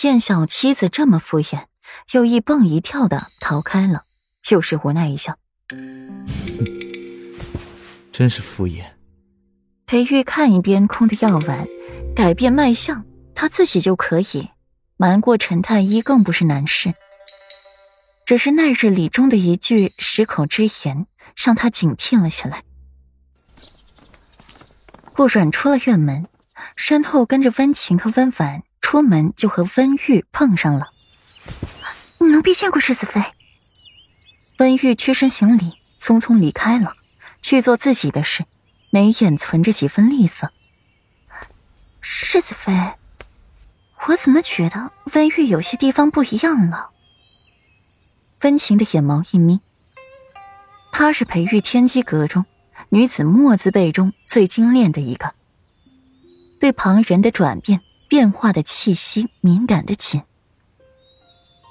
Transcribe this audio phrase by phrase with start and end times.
[0.00, 1.64] 见小妻子这么敷衍，
[2.12, 4.04] 又一蹦一跳的逃开了，
[4.48, 5.36] 又是无奈一笑
[8.10, 8.82] ：“真是敷衍。”
[9.84, 11.68] 裴玉看一边空的药碗，
[12.16, 14.48] 改变脉象，他自己就可以
[14.96, 16.94] 瞒过陈太医，更不是难事。
[18.24, 21.06] 只是那日李忠的一句十口之言，
[21.36, 22.64] 让他警惕了起来。
[25.12, 26.26] 顾阮出了院门，
[26.74, 30.90] 身后跟着温情和温婉，出门就和温玉碰上了。
[32.18, 33.22] 奴婢见过世子妃。
[34.58, 36.94] 温玉屈身行礼，匆匆离开了，
[37.40, 38.46] 去做自己的事，
[38.90, 40.50] 眉眼存着几分厉色。
[42.00, 42.94] 世子妃，
[44.08, 46.90] 我怎么觉得温玉有些地方不一样了？
[48.42, 49.60] 温情的眼眸一眯，
[50.90, 52.44] 她是培育天机阁中
[52.88, 55.32] 女子墨字辈中最精炼的一个，
[56.58, 60.20] 对旁人的转变变化的气息敏感的紧。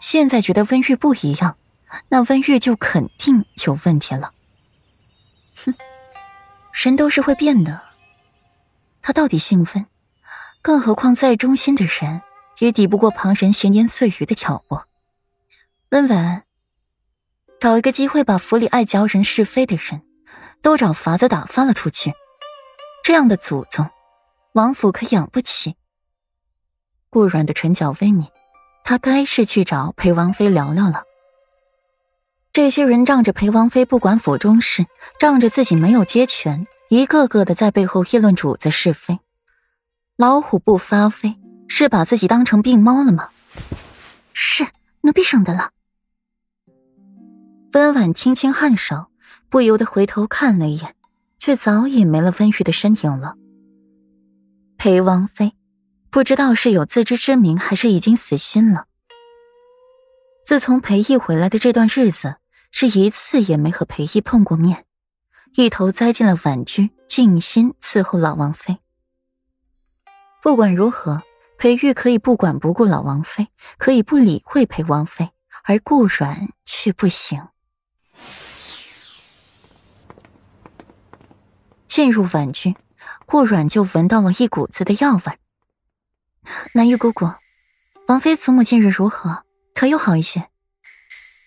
[0.00, 1.58] 现在觉得温玉不一样，
[2.08, 4.32] 那温玉就肯定有问题了。
[5.64, 5.74] 哼，
[6.72, 7.82] 人都是会变的。
[9.02, 9.86] 他到底姓温，
[10.62, 12.22] 更何况再忠心的人，
[12.60, 14.86] 也抵不过旁人闲言碎语的挑拨。
[15.90, 16.44] 温婉。
[17.60, 20.02] 找一个机会把府里爱嚼人是非的人，
[20.62, 22.14] 都找法子打发了出去。
[23.04, 23.88] 这样的祖宗，
[24.54, 25.76] 王府可养不起。
[27.12, 28.24] 顾软的唇角微抿，
[28.84, 31.02] 他该是去找裴王妃聊聊了。
[32.54, 34.86] 这些人仗着裴王妃不管府中事，
[35.20, 39.20] 仗着自己没有接权，一个个的在背后议论主子是非。
[40.16, 41.38] 老虎不发威，
[41.68, 43.28] 是把自己当成病猫了吗？
[44.32, 44.66] 是，
[45.02, 45.70] 奴婢省得了。
[47.74, 49.08] 温婉轻轻颔首，
[49.50, 50.94] 不由得回头看了一眼，
[51.38, 53.34] 却早已没了温玉的身影了。
[54.78, 55.52] 裴王妃，
[56.12, 58.84] 不知道是有自知之明，还是已经死心了。
[60.44, 62.36] 自从裴义回来的这段日子，
[62.70, 64.84] 是一次也没和裴义碰过面，
[65.54, 68.76] 一头栽进了婉居，静心伺候老王妃。
[70.42, 71.22] 不管如何，
[71.56, 73.48] 裴玉可以不管不顾老王妃，
[73.78, 75.30] 可以不理会裴王妃，
[75.64, 77.48] 而顾软却不行。
[81.88, 82.76] 进入婉君，
[83.24, 85.38] 顾软就闻到了一股子的药味。
[86.74, 87.30] 兰玉姑姑，
[88.08, 89.44] 王妃祖母近日如何？
[89.74, 90.48] 可有好一些？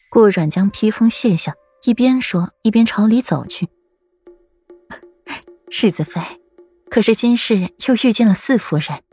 [0.10, 3.70] 顾阮将披风卸下，一边说一边朝里走去。
[5.70, 6.22] 世子妃，
[6.90, 9.04] 可是今日又遇见了四夫人？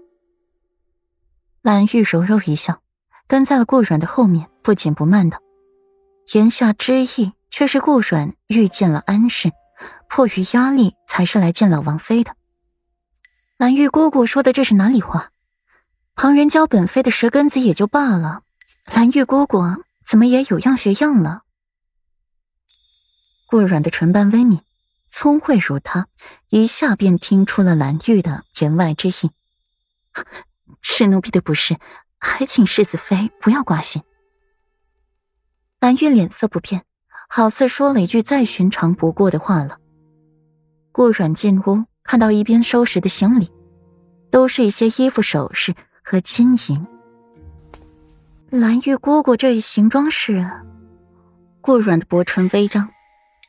[1.63, 2.83] 兰玉柔柔一笑，
[3.27, 5.41] 跟在了顾阮的后面，不紧不慢的，
[6.33, 7.33] 言下之意。
[7.55, 9.53] 却是顾阮遇见了安氏，
[10.09, 12.35] 迫于压力才是来见老王妃的。
[13.59, 15.32] 兰玉姑姑说的这是哪里话？
[16.15, 18.43] 旁人教本妃的舌根子也就罢了，
[18.87, 19.63] 蓝玉姑姑
[20.07, 21.43] 怎么也有样学样了？
[23.47, 24.61] 顾软的唇瓣微抿，
[25.11, 26.07] 聪慧如她，
[26.49, 29.31] 一下便听出了蓝玉的言外之意。
[30.81, 31.79] 是奴婢的不是，
[32.19, 34.03] 还请世子妃不要挂心。
[35.81, 36.85] 蓝玉脸色不变。
[37.35, 39.79] 好似说了一句再寻常不过的话了。
[40.93, 43.51] 顾软进屋，看到一边收拾的行李，
[44.31, 45.75] 都是一些衣服、首饰
[46.13, 46.87] 和金银。
[48.51, 50.47] 蓝玉姑姑这一行装是……
[51.63, 52.91] 顾阮的薄唇微张，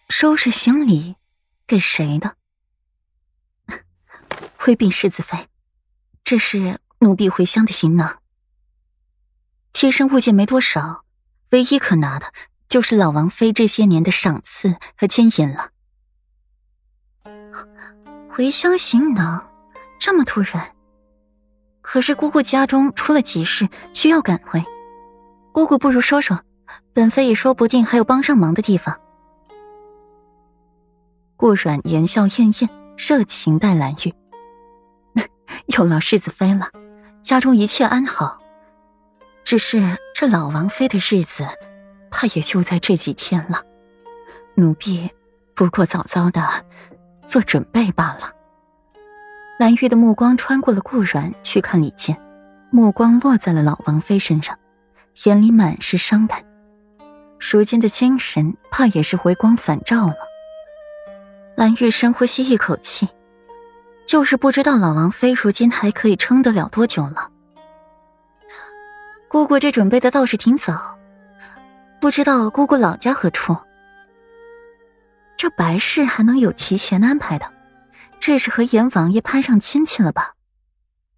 [0.07, 1.17] 收拾行李，
[1.67, 2.37] 给谁的？
[4.55, 5.49] 回禀世子妃，
[6.23, 8.21] 这是奴婢回乡的行囊。
[9.73, 11.03] 贴身物件没多少，
[11.49, 12.31] 唯一可拿的。
[12.69, 15.71] 就是老王妃这些年的赏赐和金银了。
[18.29, 19.51] 回乡行囊，
[19.99, 20.72] 这么突然。
[21.83, 24.63] 可是姑姑家中出了急事，需要赶回。
[25.51, 26.39] 姑姑不如说说，
[26.93, 28.99] 本妃也说不定还有帮上忙的地方。
[31.35, 34.13] 顾阮言笑晏晏，热情待蓝玉。
[35.77, 36.69] 有劳世子妃了，
[37.21, 38.39] 家中一切安好。
[39.43, 41.47] 只是这老王妃的日子。
[42.15, 43.63] 怕也就在这几天了，
[44.53, 45.09] 奴婢
[45.55, 46.47] 不过早早的
[47.25, 48.31] 做准备罢了。
[49.63, 52.19] 蓝玉的目光穿过了顾阮，去看李健，
[52.69, 54.59] 目光落在了老王妃身上，
[55.23, 56.43] 眼里满是伤感。
[57.39, 60.15] 如今的精神，怕也是回光返照了。
[61.55, 63.07] 蓝玉深呼吸一口气，
[64.05, 67.29] 就是不知道老王妃如今还可以撑得了多久了。
[69.29, 70.99] 姑姑这准备的倒是挺早。
[72.01, 73.55] 不知道姑姑老家何处？
[75.37, 77.49] 这白事还能有提前安排的？
[78.25, 80.35] 这是和阎王爷攀上亲戚了吧？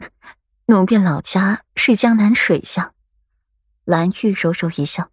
[0.65, 2.95] 奴婢老家是江南水乡。
[3.83, 5.11] 蓝玉柔柔一笑，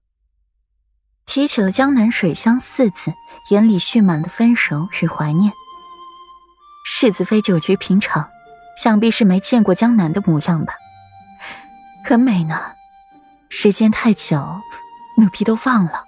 [1.26, 3.12] 提起了“江南水乡”四字，
[3.50, 5.52] 眼里蓄满了温柔与怀念。
[6.86, 8.26] 世子妃久居平常，
[8.82, 10.72] 想必是没见过江南的模样吧？
[12.08, 12.72] 很美呢。
[13.50, 14.62] 时间太久，
[15.18, 16.04] 奴婢都忘了。